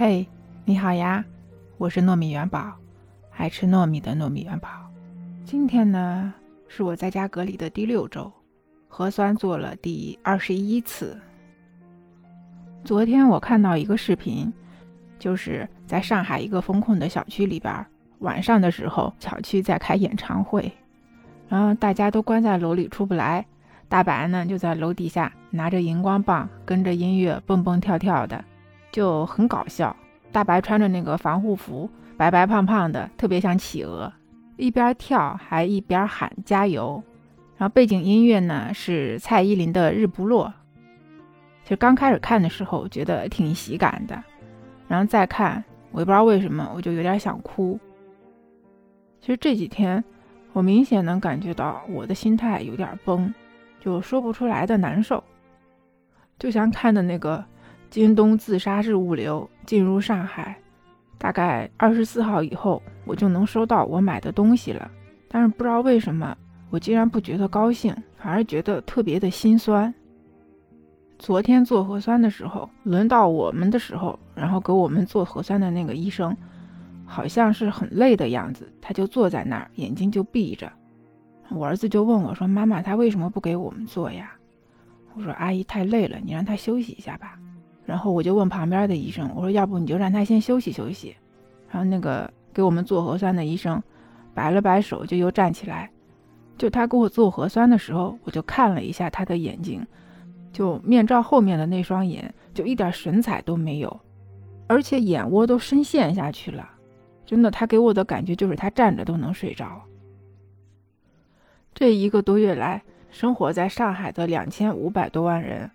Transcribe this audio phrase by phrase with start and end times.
[0.00, 0.24] 嘿，
[0.64, 1.24] 你好呀，
[1.76, 2.72] 我是糯米元宝，
[3.36, 4.68] 爱吃糯米的糯米元宝。
[5.44, 6.32] 今天呢，
[6.68, 8.32] 是我在家隔离的第六周，
[8.86, 11.20] 核酸做了第二十一次。
[12.84, 14.52] 昨天我看到一个视频，
[15.18, 17.84] 就是在上海一个封控的小区里边，
[18.20, 20.70] 晚上的时候，小区在开演唱会，
[21.48, 23.44] 然后大家都关在楼里出不来，
[23.88, 28.44] 大白呢就在楼底下拿着荧光棒，跟着音乐蹦蹦跳跳的。
[28.90, 29.94] 就很搞笑，
[30.32, 34.12] 大白穿着那个防护服，白白胖胖的，特别像企鹅，
[34.56, 37.02] 一边跳还一边喊加油。
[37.56, 40.46] 然后背景音乐呢是蔡依林的《日不落》。
[41.64, 44.22] 其实刚开始看的时候觉得挺喜感的，
[44.86, 47.78] 然后再看，我也不知道为什么，我就有点想哭。
[49.20, 50.02] 其实这几天
[50.52, 53.34] 我明显能感觉到我的心态有点崩，
[53.80, 55.22] 就说不出来的难受，
[56.38, 57.44] 就像看的那个。
[57.90, 60.56] 京东自杀式物流进入上海，
[61.16, 64.90] 大概二十四号以后，我就能收到我买的东西了。
[65.26, 66.36] 但是不知道为什么，
[66.70, 69.92] 我竟然不觉得高兴，反而觉得特别的心酸。
[71.18, 76.36] 昨天做核酸的时候，轮到我们的时候，然后给我们做核酸的那个医生，
[77.04, 80.70] 好像是很累的样子，他就坐在那儿，眼睛就闭着。
[81.50, 84.30] 我儿子就问我说：“妈妈，他为什么不给我们做呀？”
[85.16, 87.36] 我说：“阿姨太累了，你让他休息一下吧。”
[87.88, 91.16] 然后我就问旁边的医生，我说要不你就让他先休息休息。
[91.70, 93.82] 然后那个给我们做核酸的医生
[94.34, 95.90] 摆了摆手，就又站起来。
[96.58, 99.86] 就他给我做核酸的时候，我就看了一下他的眼睛，
[100.52, 104.00] 就面罩后面的那双眼，就一点神采都没有，
[104.66, 106.68] 而且眼窝都深陷下去了。
[107.24, 109.82] 真的，他给我的感觉就是他站着都能睡着。
[111.72, 115.70] 这一个多月来，生活在上海的两千五百多万人，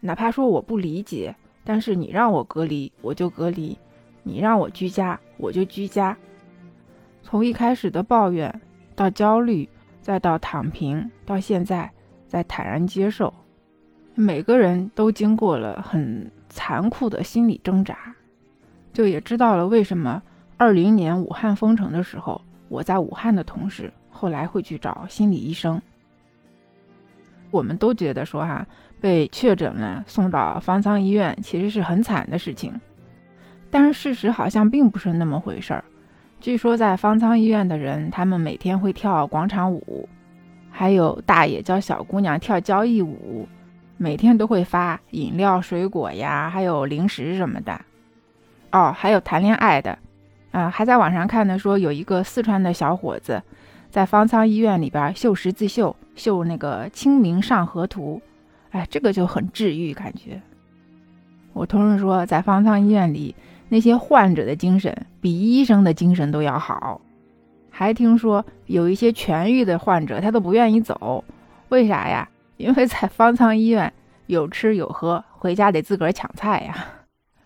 [0.00, 1.34] 哪怕说我不理解。
[1.64, 3.74] 但是你让我隔离，我就隔离；
[4.22, 6.16] 你让我居家，我就居家。
[7.22, 8.60] 从一开始的抱怨，
[8.94, 9.66] 到焦虑，
[10.02, 11.90] 再到躺平，到现在
[12.28, 13.32] 在坦然接受，
[14.14, 18.14] 每个人都经过了很残酷的心理挣扎，
[18.92, 20.22] 就也知道了为什么
[20.58, 25.80] 二零年武汉封城的时候，我在武汉的同事后来会去找心理医生。
[27.50, 28.66] 我们都觉得说哈。
[29.04, 32.72] 被确诊了，送到方舱医院，其实是很惨的事情。
[33.70, 35.84] 但是事实好像并不是那么回事儿。
[36.40, 40.08] 据说在方舱医院的人，他们每天会跳广场舞，
[40.70, 43.46] 还有大爷教小姑娘跳交谊舞，
[43.98, 47.78] 每天都会发饮料、水果呀，还有零食什么的。
[48.72, 49.98] 哦，还有谈恋爱的，
[50.50, 53.42] 啊，还在网上看的说有一个四川的小伙子，
[53.90, 58.22] 在方舱医院里边绣十字绣，绣那个《清明上河图》。
[58.74, 60.42] 哎，这个就很治愈，感觉。
[61.52, 63.32] 我同事说，在方舱医院里，
[63.68, 67.00] 那些患者的精神比医生的精神都要好。
[67.70, 71.24] 还听说有一些痊愈的患者，他都不愿意走，
[71.68, 72.28] 为啥呀？
[72.56, 73.92] 因为在方舱医院
[74.26, 76.84] 有吃有喝，回家得自个儿抢菜呀。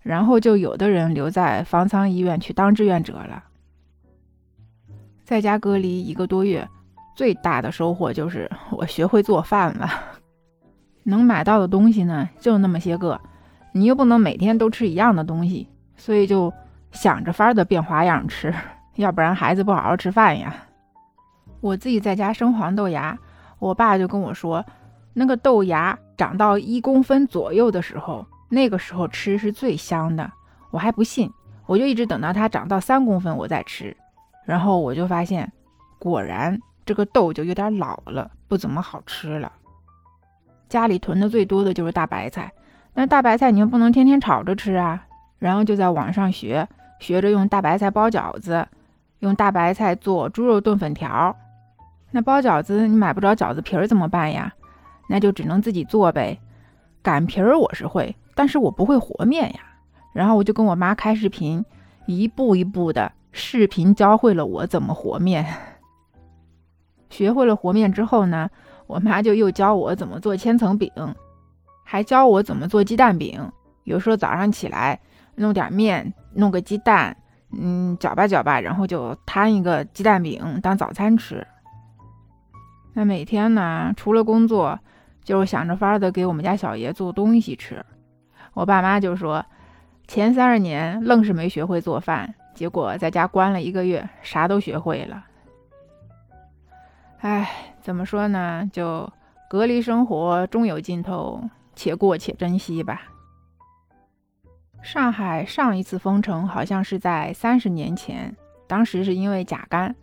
[0.00, 3.44] 然后就有的人留在方舱医院去当志愿者了。
[5.24, 6.68] 在家隔离一个多月，
[7.14, 9.88] 最大的收获就是我学会做饭了。
[11.04, 13.20] 能买到的东西呢，就那么些个，
[13.72, 16.52] 你又不能每天都吃一样的东西，所以就
[16.90, 18.54] 想着法儿的变花样吃，
[18.96, 20.54] 要不然孩子不好好吃饭呀。
[21.60, 23.18] 我自己在家生黄豆芽，
[23.58, 24.64] 我爸就跟我说，
[25.12, 30.30] 那个豆芽长到一公分左右的时候，那个时候吃是最香的。
[30.70, 31.30] 我还不信，
[31.66, 33.96] 我就一直等到它长到三公分我再吃，
[34.44, 35.52] 然后我就发现，
[35.98, 39.52] 果然这个豆就有点老了，不怎么好吃了。
[40.72, 42.50] 家里囤的最多的就是大白菜，
[42.94, 45.04] 那大白菜你又不能天天炒着吃啊，
[45.38, 46.66] 然后就在网上学，
[46.98, 48.66] 学着用大白菜包饺子，
[49.18, 51.36] 用大白菜做猪肉炖粉条。
[52.10, 54.50] 那包饺子你买不着饺子皮儿怎么办呀？
[55.10, 56.38] 那就只能自己做呗。
[57.02, 59.60] 擀皮儿我是会，但是我不会和面呀。
[60.14, 61.62] 然后我就跟我妈开视频，
[62.06, 65.44] 一步一步的视频教会了我怎么和面。
[67.10, 68.48] 学会了和面之后呢？
[68.92, 70.92] 我妈就又教我怎么做千层饼，
[71.82, 73.50] 还教我怎么做鸡蛋饼。
[73.84, 75.00] 有时候早上起来
[75.36, 77.16] 弄点面，弄个鸡蛋，
[77.58, 81.46] 嗯，搅吧搅吧，然后就摊一个鸡蛋饼当早餐吃。
[82.92, 84.78] 那每天呢，除了工作，
[85.24, 87.82] 就是想着法儿的给我们家小爷做东西吃。
[88.52, 89.42] 我爸妈就说，
[90.06, 95.24] 前三十年愣是没学会做饭，结果在家关了一个月，啥都学会了。
[97.22, 97.48] 唉，
[97.80, 98.68] 怎么说呢？
[98.72, 99.08] 就
[99.48, 101.40] 隔离生活终有尽头，
[101.76, 103.02] 且过且珍惜吧。
[104.82, 108.36] 上海上一次封城好像是在三十年前，
[108.66, 109.94] 当时是因为甲肝。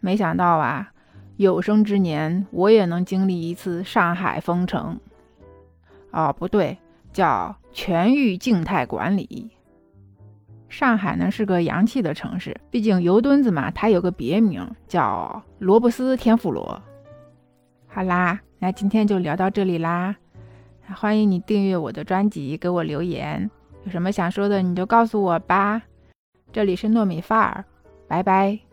[0.00, 0.90] 没想到啊，
[1.36, 4.98] 有生之年我也能经历一次上海封城。
[6.10, 6.78] 哦，不对，
[7.12, 9.50] 叫全域静态管理。
[10.68, 16.82] 上海呢是个洋气的城市，毕竟油墩子嘛，它有个别名叫萝卜丝天妇罗。
[17.86, 20.14] 好啦，那今天就聊到这里啦，
[20.94, 23.50] 欢迎你订阅我的专辑，给我留言。
[23.84, 25.82] 有什么想说的，你就告诉我吧。
[26.52, 27.64] 这里是糯米饭儿，
[28.06, 28.67] 拜拜。